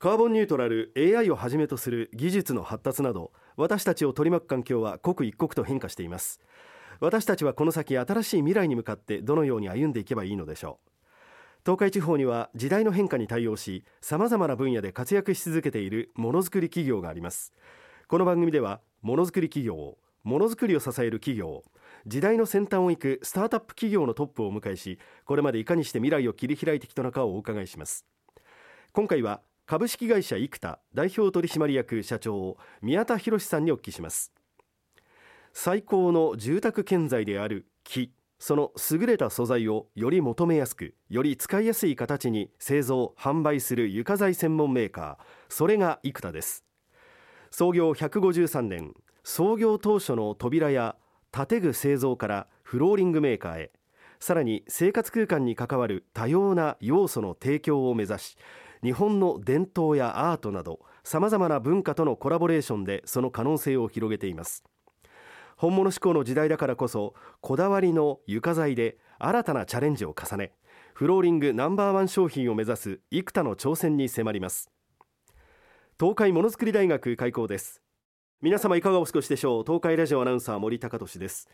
[0.00, 6.40] カーボンニュートラル AI をはじめとする技術の発達など私たちを取り巻く環境は刻一刻と変化しています。
[7.00, 10.90] 私たちはこの先新しい未来に向かってどのように歩んでいけばいいのでしょう。
[11.66, 17.52] 東海地方には時代の変化に対応しさまざまな分野で活躍し続けているものづくり企業があります。
[18.08, 21.62] この番組ではものづくり企業ものづくりを支える企業
[22.06, 28.06] 時代の先端を行くスタートアップ企業のトップをお迎えしこれまでいかにして未来を切り開いてきたのかをお伺いします。
[28.92, 34.32] 今回は株式会社生田代表取締役社長宮田博さんにお聞きします。
[35.52, 46.64] 最高の住宅建材である木その優れた素材をより求めやすくより使いやすい形に製造販売する床材専門メーカーそれが生田です。
[47.52, 50.96] 創業153年創業当初の扉や
[51.30, 53.70] 建具製造からフローリングメーカーへ
[54.18, 58.36] さらに生活空間に関わる多様な要素の提供を目指し
[58.82, 64.64] 日本の伝統やアートなどさまざまな文化とのコラボレーションでその可能性を広げています。
[65.56, 70.52] 本物志向の時代だからこそこだわりの床材で新たなチャレンジを重ね
[70.94, 74.70] フローリングナンバーワン商品を目指す幾多の挑戦に迫ります。
[75.98, 77.82] 東海ものづくり大学開校です。
[78.40, 79.64] 皆様いかがお過ごしでしょう？
[79.64, 81.46] 東海ラジオアナウンサー森高俊です。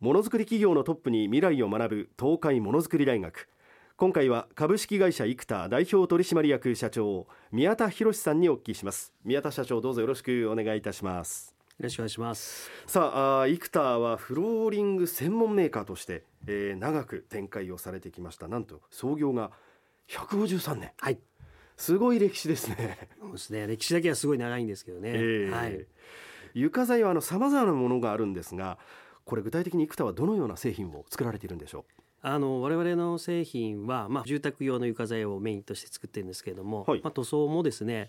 [0.00, 3.48] ものづくり企業のトップに未来を学ぶ東海ものづくり大学。
[3.96, 9.12] 今回は株式会社生田代表取締役社長宮田博さんにお聞きします。
[9.24, 11.54] 宮田社長どうぞよろしくお願いいたします。
[11.78, 12.72] よろしくお願いします。
[12.86, 18.48] さああ生田はフローリング専門メーカーとして、えー、長く展開をされてきました。
[18.48, 19.52] なんと創業が
[20.08, 20.90] 153年。
[20.98, 21.20] はい。
[21.76, 22.98] すごい歴史ですね。
[23.20, 23.68] そうですね。
[23.68, 25.86] 歴史だけはすごい長いんですけどね、えー、はい。
[26.54, 28.76] 床材はあの様々なものがあるんですが
[29.24, 32.03] これ具体的に生田はどのような製品を作られているんでしょう？
[32.26, 38.08] あの我々の製品は、まあ、住宅用の床材をメインとして作ってるんですけれども、はい、まあ、塗装もですね、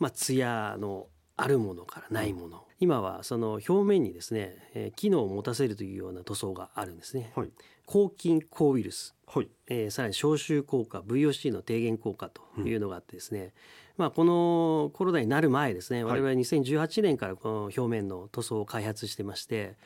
[0.00, 7.50] まあ、艶のあるものからないもの、今はその表面にですね、えー、機能を持たせるというような塗装があるんですね、はい、
[7.86, 9.48] 抗菌抗ウイルス、はい。
[9.68, 13.50] えー、さらに消臭効果 VOC の低減効果というのがあってですね、うん、
[13.96, 19.76] まあ、このコロナになる前ですね我々は2018年からこの表面の塗装を開発してまして、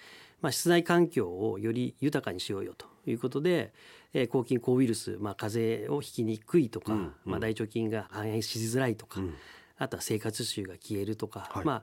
[0.40, 3.72] まあ、室内環境をより豊かにしようよということで、
[4.12, 9.34] えー、抗菌抗ウイルス、まあ、風邪をひきにくいとか、うんうん、まあ、大腸菌が反映しづらいとか、うん。
[9.78, 11.82] あとは生活臭が消えるとか、はい、まあ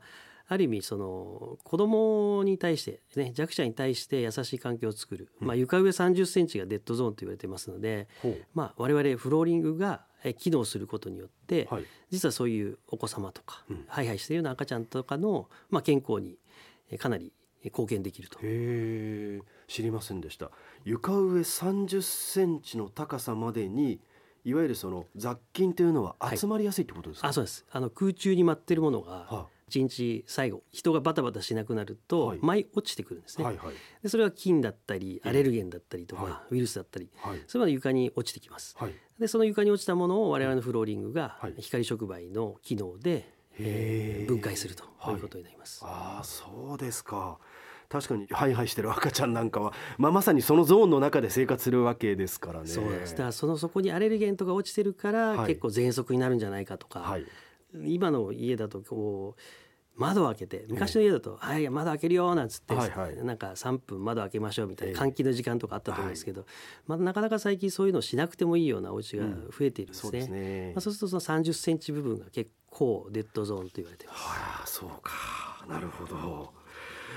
[0.50, 8.08] ある意味その子供に対してね弱者に対して優しい環境を作る、うん、まあ、床上30センチがデッドゾーンと言われてますので、
[8.54, 10.02] まあ、我々フローリングが
[10.38, 16.38] 機能することによって、はい、実はそういうお子様とか、うん、ハイハイしているような赤ちゃんとかの、まあ、健康に
[16.98, 17.32] かなり
[17.66, 18.40] 貢献できると。
[18.42, 20.52] へ知りませんでした。
[20.84, 24.00] 床上30センチの高さまでに
[24.46, 27.66] いわゆるその雑菌というのは集まりやすいってことですか、はい、あそうです。
[27.72, 33.66] あの空中に舞ってるものが一日最後人がバタバタしなくなると舞い落ちてくるんですね、はいはい。
[33.68, 38.76] はい、でそれは菌だったりアレルゲンだったりとか、ウイルスだったり、はい、それまで床に落ちてきます、
[39.18, 43.24] でその床に落ちたものを我々のフローリングが光触媒の機能で、えー、
[43.58, 45.16] 分解するとい。
[45.16, 47.38] うことになります、ああそうですか。
[47.90, 52.68] 確かにハイハイしてる赤ちゃんなんかは、まあ、まさにそのゾーンの中で生活するわけですからね。
[52.68, 53.12] そうです。
[53.12, 57.26] だからそのそこにアレルゲンとか落ちてるから、結構喘息になるんじゃないかとか、はい、
[57.86, 59.42] 今の家だとこう
[59.96, 66.46] 窓を開けて昔の家だと「はい、窓開けるよ」なんつって、はいはい、なんか3分窓開けましょうみたいな換気の時間とかあったと思うんですけど、
[66.88, 70.20] まあ、なかなか最近そういうのをしなくてもいいようなお家が増えているんですね。
[70.20, 70.72] うん、そうね。
[70.74, 74.20] まあ、そうするとその30センチ部分が結構デッドゾーンと言われてます。
[74.20, 75.12] はあ、そうか。
[75.70, 76.52] なるほど。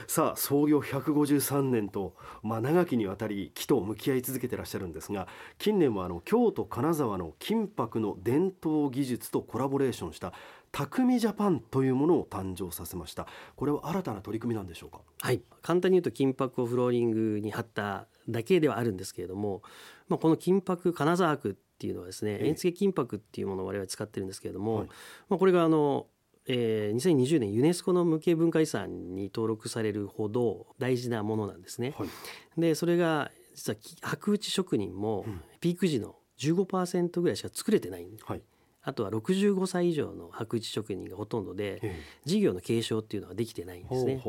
[0.06, 5.26] さあ創業153年と、まあ、長きにわたり木と向き合い続けてらっしゃるんですが
[5.58, 10.32] 近年はあの京都金沢の金箔の伝統技術とコラボレーションした
[10.70, 13.26] 匠ジャパンというものを誕生させました。
[13.56, 15.00] これは新たな取り組みなんでしょうか？
[15.22, 15.40] はい。
[15.62, 19.62] 簡単に言うと金箔をフローリングに貼っただけではあるんですけれども、
[20.08, 24.86] まあ、この金箔金沢区っていうのはですね円付金箔っていうものを我々使ってるんですけれども、はい、
[25.28, 26.06] まあ、これがあの
[26.48, 31.94] えー、2020年ユネスコの無形文化遺産に登録されるほど大事なものなんですね。
[31.98, 32.08] はい、
[32.56, 35.26] でそれが実は白打ち職人も
[35.60, 38.42] ピーク時の15%ぐらいしか作れてない、はい、
[38.86, 44.22] あとは65歳以上の白打ち職人がほとんどで事業の継承っていうのはできてないんですね。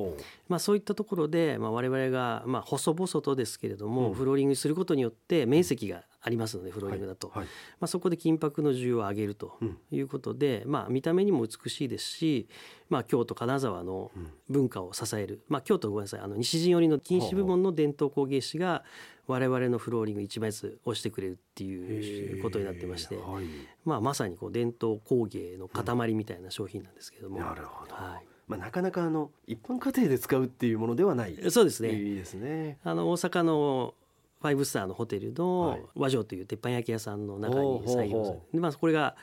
[0.47, 7.47] まあ、そういったところで、まあ、我々がまあ細々とですけれども、フローリングすることによって面積がありますのでフローリングだと、はいはい、
[7.79, 9.57] まあ、そこで金箔の需要を上げると
[9.91, 12.47] いうことで、うん、まあ、見た目にも美しいですし、
[12.89, 14.11] まあ、京都金沢の
[14.49, 18.83] 文化を支える、まあ、京都ごめんなさいあの西陣織の禁止部門の伝統工芸士が
[19.27, 23.45] 我々のフローリング一枚ずつ押してくれるっていうことになってまして、はい、
[23.83, 27.37] まあ、まさにこう伝統工芸の塊みたいな商品なんですけども。
[27.37, 28.27] うん、なるほど、はい。
[28.47, 31.37] まあ、なかなかあの一般家庭で使うっていうものではない。
[31.51, 31.93] そうですね。
[31.93, 32.79] いいですね。
[32.83, 33.93] あの大阪の
[34.41, 39.15] ファイブスターのホテルの和城という鉄板焼き屋さんの中に採用されて、まあ、これが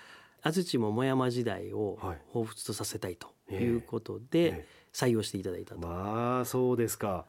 [0.43, 1.99] 安土桃山時代を
[2.33, 5.87] 彷彿とさせたいということで採用していただいたと。
[5.87, 7.27] まあそうですか。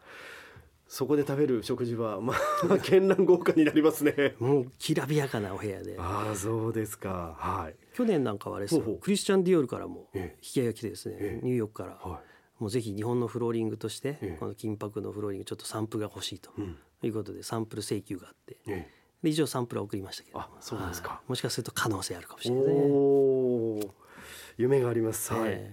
[0.87, 2.37] そこで食べる食事はまあ
[2.77, 4.35] 絢爛豪華になりますね。
[4.39, 5.95] もうきらびやかなお部屋で。
[5.97, 7.35] ああそうですか。
[7.39, 7.75] はい。
[7.95, 16.51] 去年なんかはあれですクリスチャン・ディオールからも引き合いが来てですね、ニューヨークから、はい、もうぜひ日本のフローリングとして、この金箔のフローリングちょっとサンプルが欲しいと
[17.03, 18.57] いうことでサンプル請求があって、
[19.23, 20.39] で以上サンプルは送りましたけど。
[20.39, 21.21] あそうですか。
[21.27, 24.05] もしかすると可能性あるかもしれないね。
[24.57, 25.71] 夢があります、はい、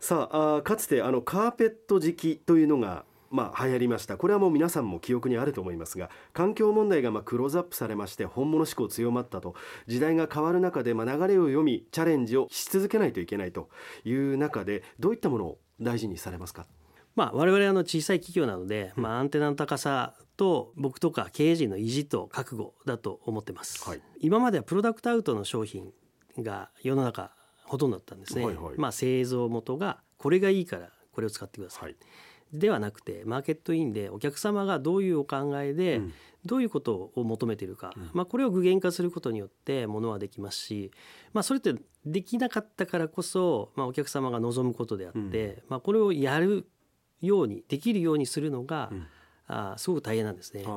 [0.00, 4.16] さあかつてあのカーペット敷きというのがまあ、流行りました。
[4.16, 9.56] これはもう皆さんも記憶にあると思いますが環境問題がまあクローズアップされまして本物志向強まったと。
[9.88, 13.68] 時代が変わる中でまあ流れを読みチャレンジをし続けないといけないと
[14.04, 16.66] いう中でどういったものを大事にされますか？
[17.14, 25.92] まあ、我々あの小さい企業なので、まあ、アンテナの高さと僕とか経営陣の意地と覚悟だと思ってます、はい、今まではプロダクトアウトの商品
[26.40, 27.30] が世の中
[27.62, 31.96] ほとんどだったんですね、はいはい、まあ、製造元がこれがいいからこれを使ってください、はい、
[32.54, 36.00] ではなくてマーケットインでお客様がどういうお考えで、
[36.46, 40.90] どういうことを求めているか、うん、まあ、これを具現化することによってものはできますし、
[41.32, 41.74] まあ、それって
[42.04, 46.66] できなかったからこそ、まあ、お客様が望むことであって、うん、まあ、これをやる
[47.20, 49.06] ようにできるようにするのが、うん、
[49.46, 50.64] あすごく大変なんですね。
[50.64, 50.70] ま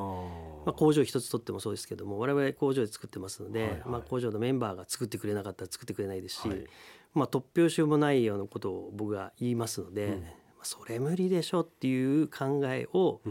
[0.68, 6.63] あ、工場一つとってもそうですけども我々工場で作ってますので、はいはい、まあ、工場のメンバーが作ってくれなかったら作ってくれないですし、はい、
[7.13, 10.46] まあ、突拍子もないようなことを僕が言いますので。
[10.67, 13.21] それ無理でしょっていう考えを、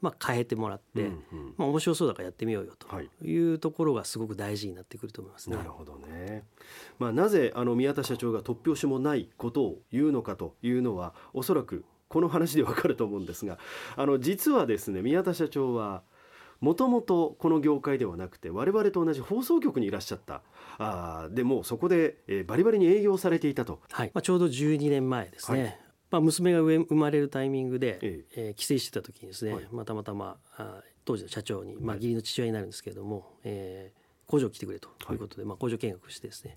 [0.00, 2.86] まあ、変えてもらって、うんうん、まあ、面白そうだからやってみようよと
[3.24, 3.52] い。
[3.52, 5.56] うところがすごく大事になってくると思いますね。
[5.56, 6.44] なるほどね、
[7.00, 13.58] まあ、なぜあの宮田社長が突拍子もないことを言うのかというのはおそらくこの話でわかると思うんですが
[13.96, 16.04] あの実はですね宮田社長は
[16.60, 20.42] もともとこの業界ではなくて我々と同じ放送局にいらっしゃった。
[20.78, 24.10] あでもそこで、えー、バリバリに営業されていたと、はい。
[24.14, 25.83] まあ、ちょうど12年前ですね、はい
[26.14, 28.50] まあ、娘が生まれるタイミングで、ええ。
[28.50, 35.16] ー、帰省してた時にですね、はい、まあ、たまたまあ当時の社長に、まあ、義理の父親になるんですけれども、はい、えー、工場来てくれとい。
[35.16, 36.56] うことで、はい、まあ、工場見学してですね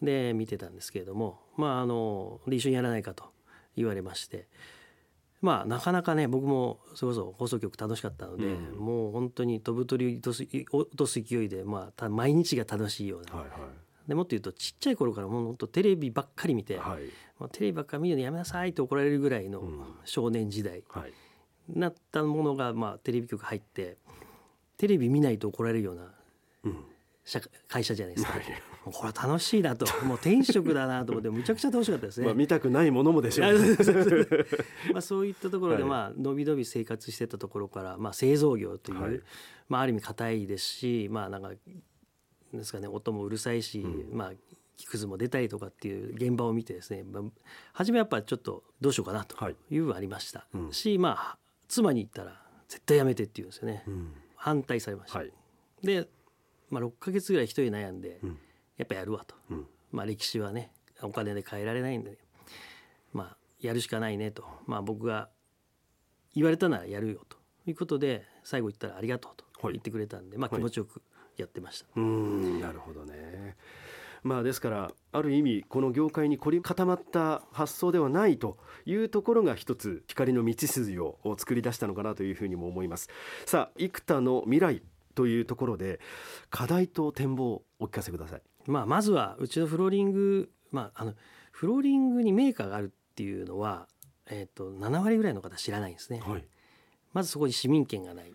[0.00, 3.24] で見てたんですけれども、まあ、あので一緒にやらないかと
[3.76, 4.46] 言われまして
[5.42, 13.44] まあなかなかね僕もそれこそ放送局楽しかったので、うん、もう本当に飛ぶ鳥落とす勢いで、まあ、毎日が楽しいような。
[14.06, 17.04] でもっと言うとちっちゃい頃からもう本当テレビばっかり見て、はい、
[17.38, 19.62] まあ、テレビばっかり見るのやめなさいと怒られるぐらいの
[20.04, 21.12] 少年時代、うんはい、
[21.68, 23.96] なったものが、まあ、テレビ局入って
[24.76, 26.12] テレビ見ないと怒られるような、
[26.64, 26.84] うん、
[27.68, 28.34] 会社じゃないですか。
[28.84, 29.84] これ楽しいなと。
[30.04, 31.12] もう転職だなと。
[31.12, 32.26] 思ってむちゃくちゃ楽しかったですね。
[32.26, 33.76] まあ見たくないものもでしょう、ね、
[34.92, 39.20] まあそういったところでまあ伸び伸び生活してたところからまあ製造業という、はい、
[39.68, 41.50] まあある意味硬いですしまあなんか
[42.52, 44.32] ですかね音もうるさいし、うん、まあ
[44.76, 47.22] 木くずも出たりとかっていう現場を見てですね、まあ、
[47.72, 49.36] 初めやっぱちょっとどうしようかなと
[49.70, 49.78] い。
[49.78, 51.38] うはありました、はいうん、しまあ
[51.68, 55.32] 妻に言ったら絶対やめてって言うんですよね、うん、反対されました、はい、
[55.82, 56.06] で、
[56.70, 58.20] まあ、6か月ぐらい一人悩んで、
[58.76, 59.34] やっぱやるわと、
[59.92, 60.70] まあ、歴史はね
[61.02, 62.18] お金で変えられないんで
[63.12, 65.28] まあやるしかないねと、まあ、僕が
[66.34, 67.36] 言われたならやるよと。
[67.70, 71.02] いうことで最後言ったらありがとうと言ってくれたんで、まあ、気持ちよく
[71.36, 71.86] やってました。
[71.96, 73.56] うんなるほどね。
[74.22, 83.08] まあ、ですからある意味この業界に凝り固まった発想ではないというところが一つ光の道筋を作り出したのかなというふうにも思います。
[83.44, 84.82] さあ生田の未来
[85.16, 85.98] というところで
[86.50, 91.14] 課題と展望をお聞かせください、まあ、まずはうちのフローリング、まあ、あの
[91.50, 93.88] フローリングにメーカーがあるっていうのは、
[94.26, 96.44] えー、と7割ぐらいの方知らないんですね、はい、
[97.14, 98.32] まずそこに市民権がない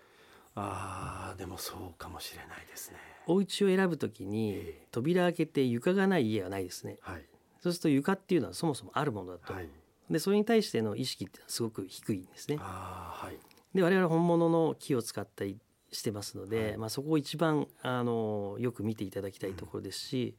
[0.55, 2.97] あーでもそうかもしれないですね。
[3.27, 7.25] お家を選ぶときに扉開けて床がない家はないですね、はい、
[7.61, 9.69] そうすると床っていうのはそもそもあるものだと、はい、
[10.09, 12.57] でそれに対しての意識ってすごく低いんですね。
[12.57, 15.57] はい、で我々本物の木を使ったり
[15.91, 20.35] してますので、はい、まあ、そこを一番あのよく見ていただきたいところですし、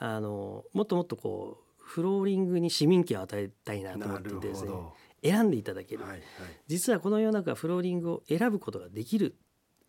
[0.00, 4.70] うん、あのもっともっとこうフローリングに市民権を与えたいなと思ってですね
[5.22, 6.20] 選んでいただける、はいはい、
[6.66, 9.36] 実はこの世の中フローリングを選ぶことができる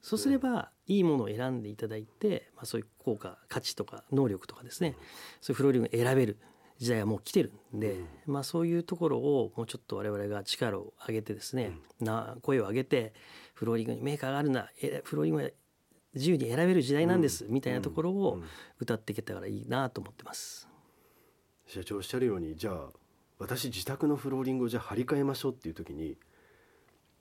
[0.03, 4.97] そうすればいいものを選んでいただいて、まあ、そういう効果価値とか能力とかですね。
[5.39, 6.37] そういうフローリングを選べる
[6.77, 13.13] 時代はもう来てるんで、まあ、そういうところをもうちょっと我々が力を上げてですね、な声を上げて
[13.53, 14.69] フローリングにメーカーがあるな
[15.05, 15.49] フローリングは
[16.13, 18.41] 自由に選べる時代なんです、みたいなところを
[18.79, 20.67] 歌っていけたらいいなと思ってます。
[21.65, 22.89] 社長おっしゃるようにじゃあ
[23.39, 26.17] 私自宅のフローリングをじゃあ張り替えましょうっていう時に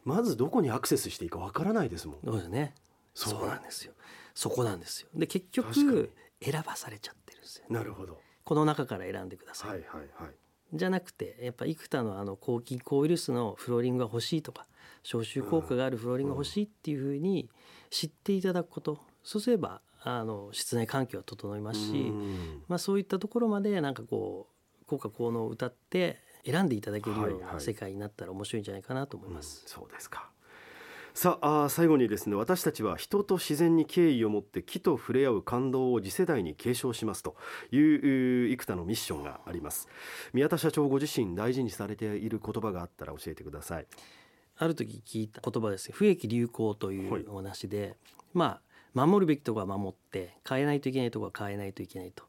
[0.05, 2.17] まずどこにアクセスしていいかわからないですもん。
[2.25, 2.75] そうですね。
[3.15, 3.93] そうなんですよ。
[4.35, 5.09] そこなんですよ。
[5.15, 8.19] で結局選ばされちゃってるんですよ、ね、なるほど。
[8.45, 9.71] この中から選んでください。
[9.71, 10.35] はいはいはい。
[10.75, 14.67] じゃなくてやっぱ幾多のあの抗菌抗ウイルスのフローリングが欲しいとか
[15.03, 17.51] 消臭効果があるフローリングが欲しいっていうふうに
[17.91, 22.13] 知っていただくことそうすればあの室内環境は整いますし、
[22.69, 24.49] まあ、そういったところまでなんかこ
[24.83, 29.65] う効果効能を歌って選んでいただけるような世界になったら面白いんじゃないかなと思います。
[29.67, 30.29] はいはいうん、そうですか。
[31.15, 37.37] さあ最後にですね私たちは人と自然に敬意を持って木と触れ合う感動を次世代に継承しますと
[37.71, 39.89] いう幾多のミッションがあります。
[40.33, 43.87] 宮田社長ご自身大事にされている言葉があったら教えてください。
[44.57, 47.97] ある時聞いた言葉ですね不益流行というお話で、はい、
[48.33, 48.61] ま
[48.95, 52.25] あ守るべきところは守って変えないといけないところは変えないといけないと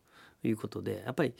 [0.48, 1.34] いうことでやっぱり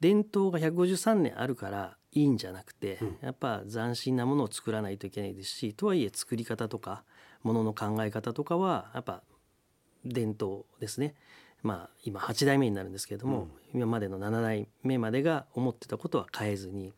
[0.00, 7.04] 伝統が153年あるからいいんじゃなくて、やっぱ斬新なものを作らないといけないですしとはいえ作り方とか
[7.42, 9.22] ものの考え方とかはやっぱ
[10.04, 11.14] 伝統ですね。
[11.62, 16.92] まあ今8代目になるんですけれども、今までの7代目までが思ってたことは変えずに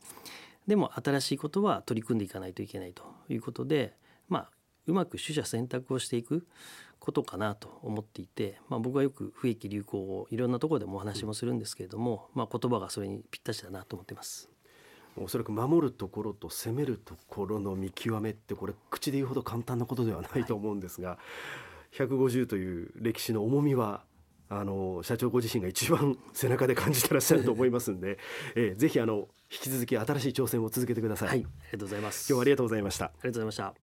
[0.68, 3.94] でも新しいことは取り組んでいかないといけないということで
[4.28, 4.50] まあ
[4.86, 6.46] うまく取捨選択をしていく
[7.08, 14.50] ことかなと思っていて、まあ、僕はよく不益流行をいろんなところでもお話もするんですけれども、まあ、言葉がそれにぴったしだなと思ってます。
[15.16, 21.18] おそらく守るところと攻めるところの見極めってこれ口で言うほど簡単なことではないと思うんですが、は
[21.94, 24.02] い、150という歴史の重みは
[24.50, 28.18] あの社長ご自身が一番背中で感じてらっしゃると思いますんで、
[28.54, 31.28] えー、ぜひあの引き続き新しい挑戦を続けてください。
[31.28, 32.30] はい、ありがとうございます。
[32.30, 33.06] 今日はありがとうございました。
[33.06, 33.87] ありがとうございました。